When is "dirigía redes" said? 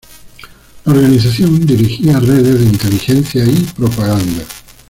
1.63-2.59